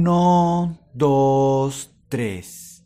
[0.00, 2.84] Uno, dos, tres.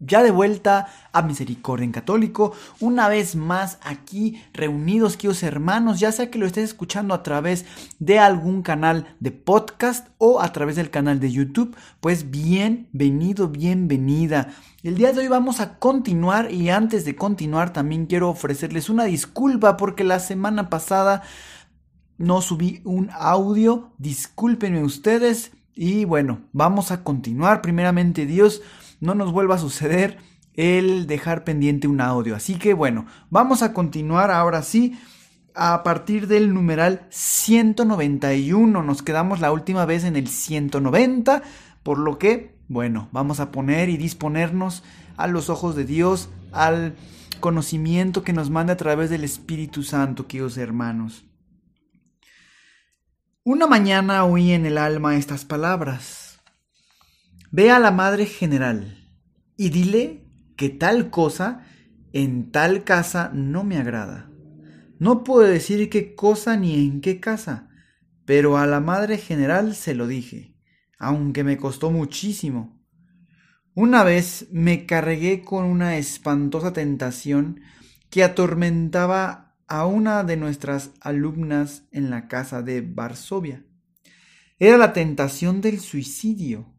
[0.00, 6.10] Ya de vuelta a Misericordia en Católico, una vez más aquí reunidos, queridos hermanos, ya
[6.10, 7.66] sea que lo estés escuchando a través
[8.00, 14.48] de algún canal de podcast o a través del canal de YouTube, pues bienvenido, bienvenida.
[14.82, 19.04] El día de hoy vamos a continuar y antes de continuar también quiero ofrecerles una
[19.04, 21.22] disculpa porque la semana pasada
[22.18, 27.62] no subí un audio, discúlpenme ustedes y bueno, vamos a continuar.
[27.62, 28.62] Primeramente Dios,
[29.00, 30.18] no nos vuelva a suceder
[30.54, 32.36] el dejar pendiente un audio.
[32.36, 34.98] Así que bueno, vamos a continuar ahora sí.
[35.54, 41.42] A partir del numeral 191 nos quedamos la última vez en el 190,
[41.82, 44.84] por lo que, bueno, vamos a poner y disponernos
[45.16, 46.94] a los ojos de Dios, al
[47.40, 51.24] conocimiento que nos manda a través del Espíritu Santo, queridos hermanos.
[53.42, 56.40] Una mañana oí en el alma estas palabras.
[57.50, 59.08] Ve a la Madre General
[59.56, 60.26] y dile
[60.58, 61.64] que tal cosa
[62.12, 64.30] en tal casa no me agrada.
[64.98, 67.70] No puedo decir qué cosa ni en qué casa,
[68.26, 70.54] pero a la Madre General se lo dije,
[70.98, 72.78] aunque me costó muchísimo.
[73.72, 77.62] Una vez me cargué con una espantosa tentación
[78.10, 83.64] que atormentaba a una de nuestras alumnas en la casa de Varsovia.
[84.58, 86.74] Era la tentación del suicidio.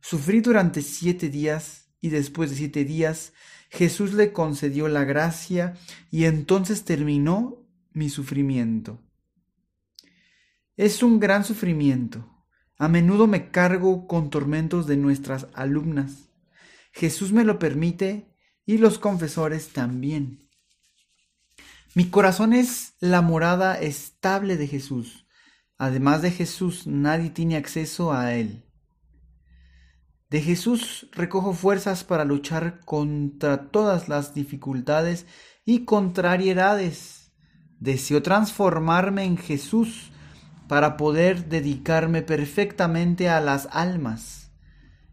[0.00, 3.32] Sufrí durante siete días y después de siete días
[3.70, 5.74] Jesús le concedió la gracia
[6.12, 9.02] y entonces terminó mi sufrimiento.
[10.76, 12.46] Es un gran sufrimiento.
[12.78, 16.30] A menudo me cargo con tormentos de nuestras alumnas.
[16.92, 18.32] Jesús me lo permite
[18.64, 20.47] y los confesores también.
[21.98, 25.26] Mi corazón es la morada estable de Jesús.
[25.78, 28.64] Además de Jesús, nadie tiene acceso a Él.
[30.30, 35.26] De Jesús recojo fuerzas para luchar contra todas las dificultades
[35.64, 37.32] y contrariedades.
[37.80, 40.12] Deseo transformarme en Jesús
[40.68, 44.52] para poder dedicarme perfectamente a las almas.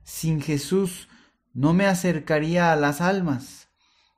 [0.03, 1.07] Sin Jesús
[1.51, 3.69] no me acercaría a las almas,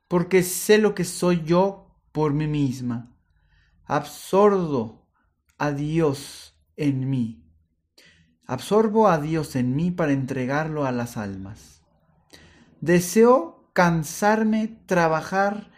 [0.06, 1.87] porque sé lo que soy yo
[2.18, 3.14] por mí misma.
[3.84, 5.06] Absorbo
[5.56, 7.44] a Dios en mí.
[8.44, 11.80] Absorbo a Dios en mí para entregarlo a las almas.
[12.80, 15.70] Deseo cansarme, trabajar,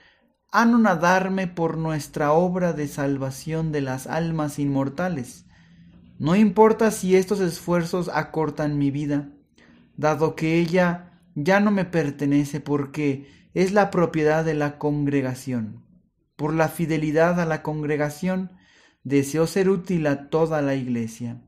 [0.50, 5.44] anonadarme por nuestra obra de salvación de las almas inmortales.
[6.18, 9.28] No importa si estos esfuerzos acortan mi vida,
[9.98, 15.89] dado que ella ya no me pertenece porque es la propiedad de la congregación
[16.40, 18.52] por la fidelidad a la congregación,
[19.04, 21.42] deseo ser útil a toda la iglesia.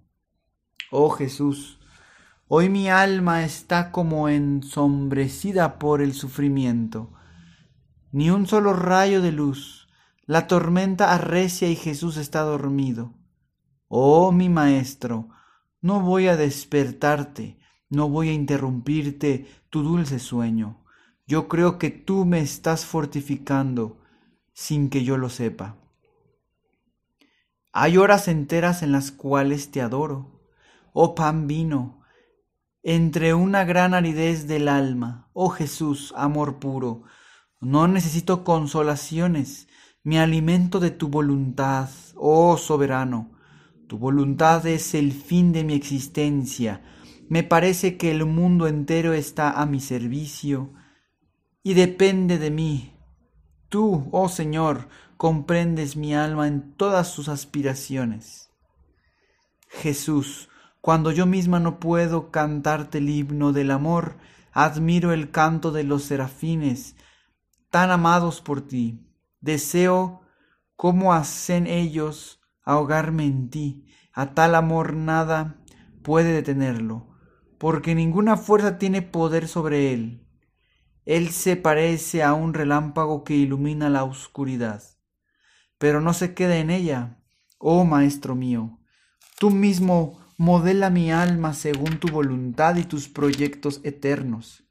[0.90, 1.80] Oh Jesús,
[2.46, 7.10] hoy mi alma está como ensombrecida por el sufrimiento.
[8.10, 9.88] Ni un solo rayo de luz,
[10.26, 13.14] la tormenta arrecia y Jesús está dormido.
[13.88, 15.30] Oh mi Maestro,
[15.80, 20.84] no voy a despertarte, no voy a interrumpirte tu dulce sueño.
[21.26, 24.01] Yo creo que tú me estás fortificando,
[24.52, 25.76] sin que yo lo sepa.
[27.72, 30.42] Hay horas enteras en las cuales te adoro,
[30.92, 32.02] oh pan vino,
[32.82, 37.04] entre una gran aridez del alma, oh Jesús, amor puro,
[37.60, 39.68] no necesito consolaciones,
[40.02, 43.32] me alimento de tu voluntad, oh soberano,
[43.86, 46.82] tu voluntad es el fin de mi existencia,
[47.28, 50.74] me parece que el mundo entero está a mi servicio
[51.62, 52.92] y depende de mí
[53.72, 58.50] Tú, oh Señor, comprendes mi alma en todas sus aspiraciones.
[59.70, 60.50] Jesús,
[60.82, 64.18] cuando yo misma no puedo cantarte el himno del amor,
[64.52, 66.96] admiro el canto de los serafines,
[67.70, 69.08] tan amados por ti.
[69.40, 70.20] Deseo,
[70.76, 73.86] como hacen ellos, ahogarme en ti.
[74.12, 75.56] A tal amor nada
[76.02, 77.08] puede detenerlo,
[77.56, 80.21] porque ninguna fuerza tiene poder sobre él.
[81.04, 84.82] Él se parece a un relámpago que ilumina la oscuridad,
[85.78, 87.18] pero no se queda en ella.
[87.58, 88.78] Oh Maestro mío,
[89.38, 94.64] tú mismo modela mi alma según tu voluntad y tus proyectos eternos.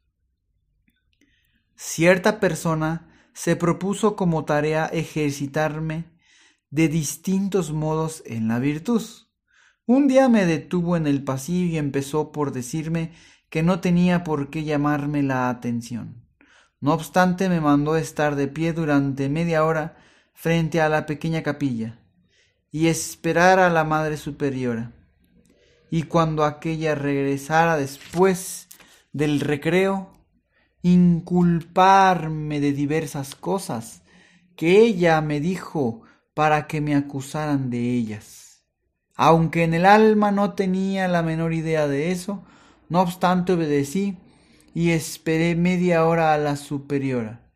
[1.76, 6.04] Cierta persona se propuso como tarea ejercitarme
[6.70, 9.02] de distintos modos en la virtud.
[9.84, 13.12] Un día me detuvo en el pasillo y empezó por decirme
[13.50, 16.21] que no tenía por qué llamarme la atención.
[16.82, 19.96] No obstante, me mandó estar de pie durante media hora
[20.34, 22.00] frente a la pequeña capilla
[22.72, 24.90] y esperar a la Madre Superiora.
[25.90, 28.66] Y cuando aquella regresara después
[29.12, 30.10] del recreo,
[30.82, 34.02] inculparme de diversas cosas
[34.56, 36.02] que ella me dijo
[36.34, 38.64] para que me acusaran de ellas.
[39.14, 42.42] Aunque en el alma no tenía la menor idea de eso,
[42.88, 44.18] no obstante obedecí
[44.74, 47.50] y esperé media hora a la superiora.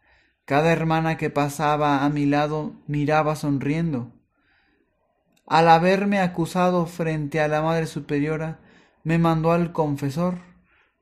[0.44, 4.12] Cada hermana que pasaba a mi lado miraba sonriendo.
[5.46, 8.60] Al haberme acusado frente a la Madre Superiora,
[9.04, 10.38] me mandó al confesor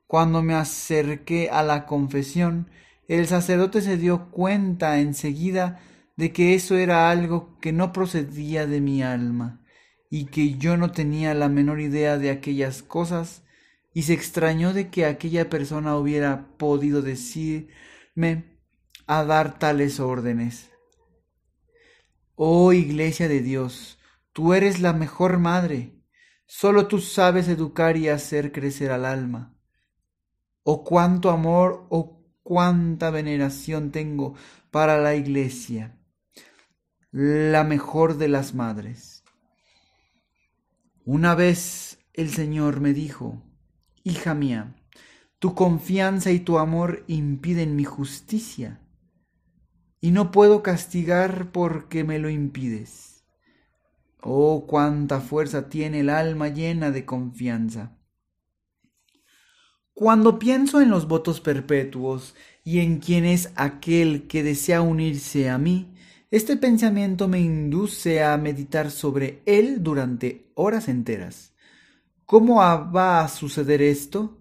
[0.06, 2.70] cuando me acerqué a la confesión,
[3.08, 5.80] el sacerdote se dio cuenta enseguida
[6.16, 9.60] de que eso era algo que no procedía de mi alma
[10.10, 13.43] y que yo no tenía la menor idea de aquellas cosas
[13.94, 18.58] y se extrañó de que aquella persona hubiera podido decirme
[19.06, 20.70] a dar tales órdenes.
[22.34, 23.98] Oh Iglesia de Dios,
[24.32, 25.94] tú eres la mejor madre,
[26.44, 29.54] solo tú sabes educar y hacer crecer al alma
[30.64, 34.34] oh cuánto amor, oh cuánta veneración tengo
[34.70, 35.96] para la iglesia,
[37.12, 39.22] la mejor de las madres.
[41.04, 43.42] Una vez el Señor me dijo,
[44.04, 44.76] hija mía,
[45.38, 48.80] tu confianza y tu amor impiden mi justicia,
[50.00, 53.24] y no puedo castigar porque me lo impides.
[54.20, 57.98] Oh, cuánta fuerza tiene el alma llena de confianza.
[59.94, 62.34] Cuando pienso en los votos perpetuos
[62.64, 65.94] y en quién es aquel que desea unirse a mí,
[66.30, 71.53] este pensamiento me induce a meditar sobre él durante horas enteras.
[72.26, 74.40] ¿Cómo va a suceder esto?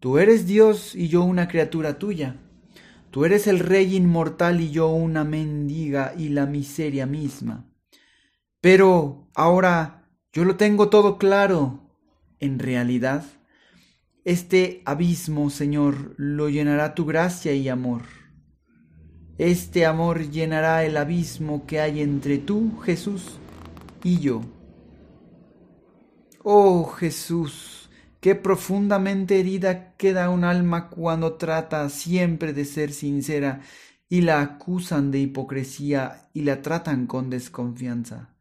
[0.00, 2.36] Tú eres Dios y yo una criatura tuya.
[3.12, 7.70] Tú eres el Rey inmortal y yo una mendiga y la miseria misma.
[8.60, 11.94] Pero ahora yo lo tengo todo claro.
[12.40, 13.24] En realidad,
[14.24, 18.02] este abismo, Señor, lo llenará tu gracia y amor.
[19.38, 23.38] Este amor llenará el abismo que hay entre tú, Jesús,
[24.02, 24.42] y yo.
[26.44, 27.88] Oh Jesús,
[28.20, 33.60] qué profundamente herida queda un alma cuando trata siempre de ser sincera
[34.08, 38.34] y la acusan de hipocresía y la tratan con desconfianza.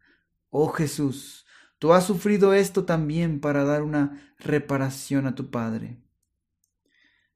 [0.50, 1.45] Oh Jesús,
[1.81, 5.98] Tú has sufrido esto también para dar una reparación a tu Padre.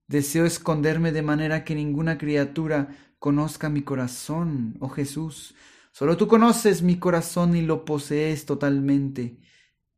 [0.05, 5.55] Deseo esconderme de manera que ninguna criatura conozca mi corazón, oh Jesús.
[5.91, 9.39] Solo tú conoces mi corazón y lo posees totalmente.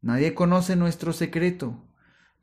[0.07, 1.83] Nadie conoce nuestro secreto.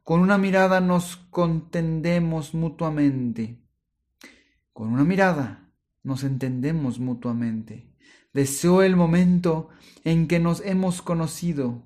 [0.02, 3.58] Con una mirada nos contendemos mutuamente.
[4.74, 5.72] Con una mirada
[6.02, 7.90] nos entendemos mutuamente.
[8.34, 9.70] Deseo el momento
[10.04, 11.82] en que nos hemos conocido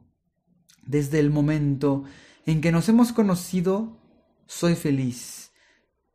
[0.84, 2.02] desde el momento
[2.44, 4.00] en que nos hemos conocido,
[4.46, 5.52] soy feliz.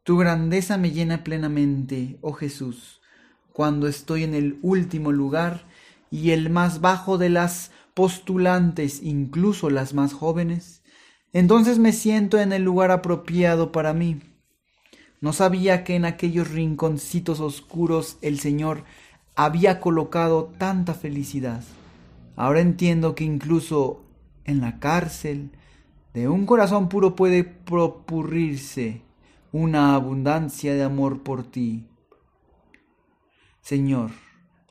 [0.03, 2.99] Tu grandeza me llena plenamente, oh Jesús,
[3.53, 5.65] cuando estoy en el último lugar
[6.11, 10.83] y el más bajo de las postulantes, incluso las más jóvenes,
[11.31, 14.21] entonces me siento en el lugar apropiado para mí.
[15.21, 18.83] No sabía que en aquellos rinconcitos oscuros el Señor
[19.35, 21.63] había colocado tanta felicidad.
[22.35, 24.03] Ahora entiendo que incluso
[24.45, 25.51] en la cárcel,
[26.13, 29.01] de un corazón puro puede propurrirse
[29.51, 31.87] una abundancia de amor por ti.
[33.61, 34.11] Señor,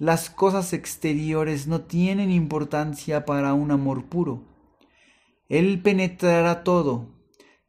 [0.02, 4.42] las cosas exteriores no tienen importancia para un amor puro.
[5.48, 7.14] Él penetrará todo,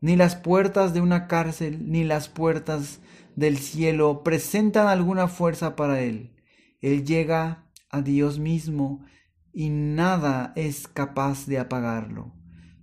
[0.02, 3.02] ni las puertas de una cárcel ni las puertas
[3.36, 6.34] del cielo presentan alguna fuerza para Él.
[6.82, 9.06] Él llega a Dios mismo
[9.54, 12.34] y nada es capaz de apagarlo.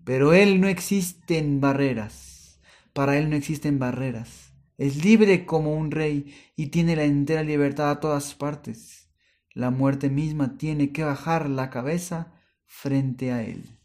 [0.04, 2.61] Pero Él no existen barreras.
[2.92, 4.54] Para Él no existen barreras.
[4.78, 9.10] Es libre como un rey y tiene la entera libertad a todas partes.
[9.52, 12.33] La muerte misma tiene que bajar la cabeza
[12.66, 13.78] frente a Él.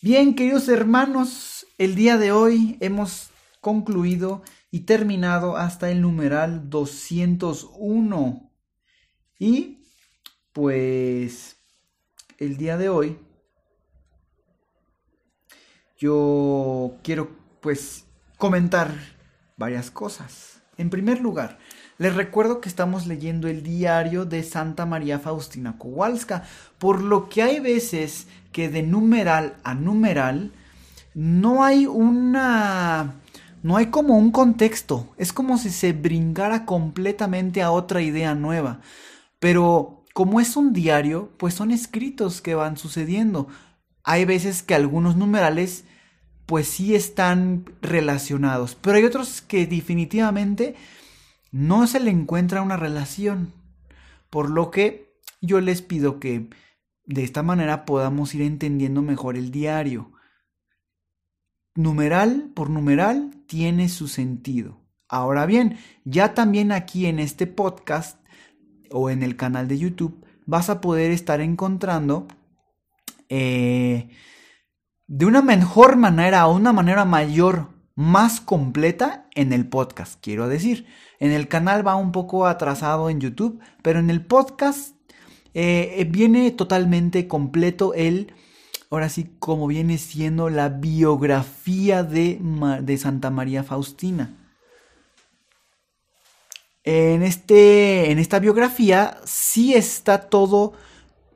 [0.00, 3.30] Bien, queridos hermanos, el día de hoy hemos
[3.60, 8.50] concluido y terminado hasta el numeral 201.
[9.38, 9.84] Y
[10.52, 11.56] pues
[12.38, 13.18] el día de hoy
[15.96, 18.04] yo quiero pues
[18.36, 18.94] comentar
[19.56, 20.62] varias cosas.
[20.76, 21.58] En primer lugar,
[21.98, 26.44] les recuerdo que estamos leyendo el diario de Santa María Faustina Kowalska,
[26.78, 30.52] por lo que hay veces que de numeral a numeral
[31.14, 33.14] no hay una...
[33.62, 38.80] No hay como un contexto, es como si se brincara completamente a otra idea nueva.
[39.38, 43.48] Pero como es un diario, pues son escritos que van sucediendo.
[44.02, 45.84] Hay veces que algunos numerales
[46.44, 50.74] pues sí están relacionados, pero hay otros que definitivamente
[51.54, 53.52] no se le encuentra una relación.
[54.28, 56.50] Por lo que yo les pido que
[57.06, 60.10] de esta manera podamos ir entendiendo mejor el diario.
[61.76, 64.80] Numeral por numeral tiene su sentido.
[65.08, 68.18] Ahora bien, ya también aquí en este podcast
[68.90, 72.26] o en el canal de YouTube vas a poder estar encontrando
[73.28, 74.08] eh,
[75.06, 80.86] de una mejor manera o una manera mayor, más completa en el podcast, quiero decir.
[81.20, 84.96] En el canal va un poco atrasado en YouTube, pero en el podcast
[85.54, 88.32] eh, viene totalmente completo el,
[88.90, 92.40] ahora sí, como viene siendo la biografía de,
[92.82, 94.36] de Santa María Faustina.
[96.82, 100.74] En, este, en esta biografía sí está todo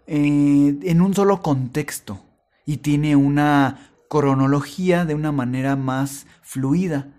[0.06, 2.20] eh, en un solo contexto
[2.66, 7.14] y tiene una cronología de una manera más fluida.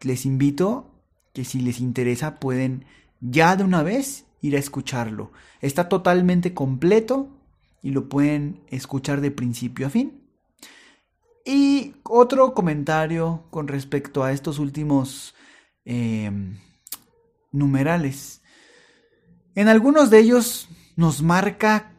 [0.00, 2.84] Les invito que si les interesa pueden
[3.20, 5.32] ya de una vez ir a escucharlo.
[5.60, 7.28] Está totalmente completo
[7.82, 10.20] y lo pueden escuchar de principio a fin.
[11.44, 15.34] Y otro comentario con respecto a estos últimos
[15.84, 16.58] em,
[17.52, 18.42] numerales.
[19.54, 21.92] En algunos de ellos nos marca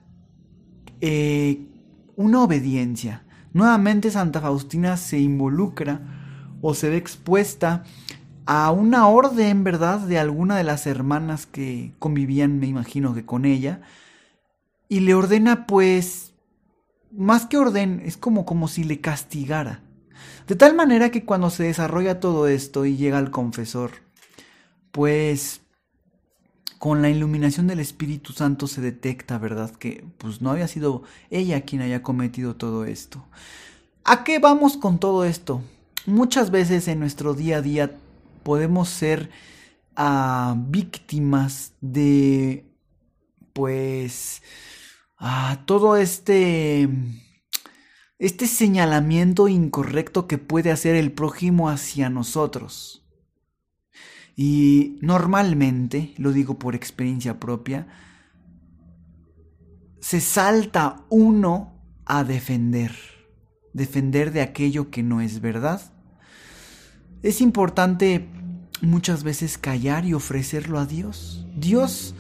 [1.02, 1.68] eh,
[2.16, 3.26] una obediencia.
[3.54, 6.02] Nuevamente Santa Faustina se involucra
[6.62, 7.84] o se ve expuesta
[8.46, 13.46] a una orden, ¿verdad?, de alguna de las hermanas que convivían, me imagino que con
[13.46, 13.82] ella,
[14.90, 16.34] y le ordena, pues,
[17.12, 19.82] más que orden, es como, como si le castigara.
[20.48, 23.92] De tal manera que cuando se desarrolla todo esto y llega al confesor,
[24.92, 25.62] pues
[26.82, 29.70] con la iluminación del Espíritu Santo se detecta, ¿verdad?
[29.70, 33.24] Que pues no había sido ella quien haya cometido todo esto.
[34.04, 35.62] ¿A qué vamos con todo esto?
[36.08, 38.00] Muchas veces en nuestro día a día
[38.42, 39.30] podemos ser
[39.96, 42.66] ah, víctimas de
[43.54, 44.42] pues
[45.20, 46.90] ah, todo este
[48.18, 53.04] este señalamiento incorrecto que puede hacer el prójimo hacia nosotros.
[54.36, 57.88] Y normalmente, lo digo por experiencia propia,
[60.00, 61.74] se salta uno
[62.06, 62.92] a defender,
[63.74, 65.94] defender de aquello que no es verdad.
[67.24, 68.28] Es importante
[68.82, 71.46] muchas veces callar y ofrecerlo a Dios.
[71.56, 72.16] Dios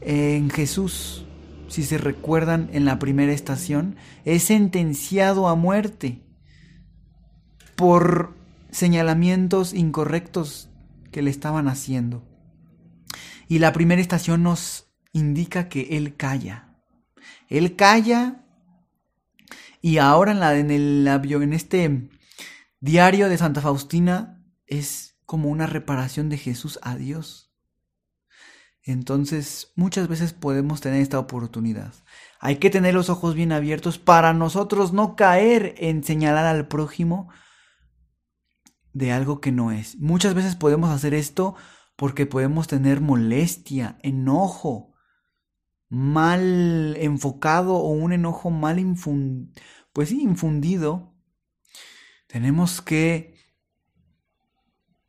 [0.00, 1.26] en Jesús,
[1.68, 6.22] si se recuerdan en la primera estación, es sentenciado a muerte
[7.76, 8.34] por
[8.70, 10.69] señalamientos incorrectos
[11.10, 12.26] que le estaban haciendo.
[13.48, 16.76] Y la primera estación nos indica que él calla.
[17.48, 18.44] Él calla
[19.82, 22.10] y ahora en, la, el, en este
[22.80, 27.52] diario de Santa Faustina es como una reparación de Jesús a Dios.
[28.82, 31.92] Entonces muchas veces podemos tener esta oportunidad.
[32.40, 37.30] Hay que tener los ojos bien abiertos para nosotros no caer en señalar al prójimo
[38.92, 39.98] de algo que no es.
[39.98, 41.54] Muchas veces podemos hacer esto
[41.96, 44.94] porque podemos tener molestia, enojo,
[45.88, 48.78] mal enfocado o un enojo mal
[49.92, 51.14] pues infundido.
[52.26, 53.34] Tenemos que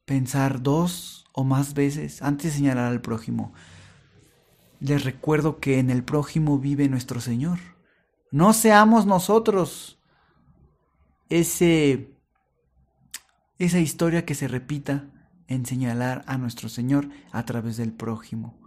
[0.05, 3.53] pensar dos o más veces antes de señalar al prójimo.
[4.79, 7.59] Les recuerdo que en el prójimo vive nuestro Señor.
[8.31, 9.99] No seamos nosotros
[11.29, 12.11] ese
[13.65, 15.05] esa historia que se repita
[15.47, 18.59] en señalar a nuestro Señor a través del prójimo.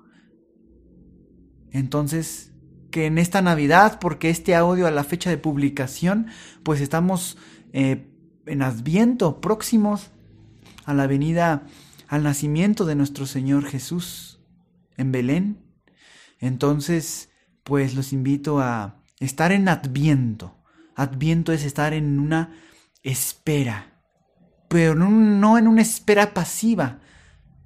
[1.73, 2.53] Entonces,
[2.93, 6.29] que en esta Navidad, porque este audio a la fecha de publicación,
[6.63, 7.37] pues estamos
[7.73, 8.09] eh,
[8.47, 10.13] en Adviento, próximos
[10.85, 11.67] a la venida,
[12.07, 14.41] al nacimiento de nuestro Señor Jesús
[14.97, 15.59] en Belén.
[16.39, 17.31] Entonces,
[17.65, 20.63] pues los invito a estar en Adviento.
[20.95, 22.53] Adviento es estar en una
[23.03, 23.94] espera
[24.75, 26.99] pero no, en una espera pasiva,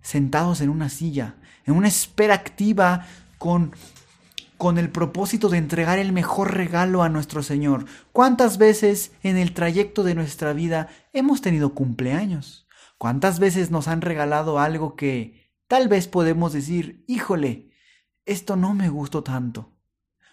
[0.02, 3.06] sentados en una silla, en una espera activa
[3.38, 3.72] con
[4.58, 7.86] con el propósito de entregar el mejor regalo a nuestro Señor.
[8.12, 12.66] ¿Cuántas veces en el trayecto de nuestra vida hemos tenido cumpleaños?
[12.98, 17.70] ¿Cuántas veces nos han regalado algo que tal vez podemos decir, híjole,
[18.26, 19.72] esto no me gustó tanto?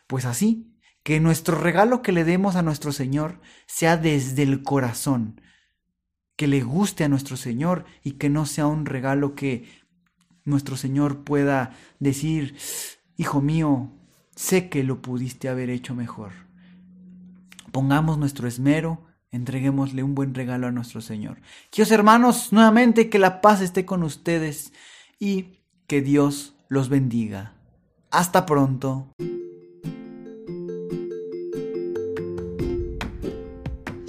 [0.07, 5.39] Pues así, que nuestro regalo que le demos a nuestro Señor sea desde el corazón,
[6.35, 9.65] que le guste a nuestro Señor y que no sea un regalo que
[10.43, 12.55] nuestro Señor pueda decir,
[13.17, 13.91] hijo mío,
[14.35, 16.31] sé que lo pudiste haber hecho mejor.
[17.71, 21.41] Pongamos nuestro esmero, entreguémosle un buen regalo a nuestro Señor.
[21.71, 24.71] Queridos hermanos, nuevamente que la paz esté con ustedes
[25.19, 27.53] y que Dios los bendiga.
[28.11, 29.09] Hasta pronto.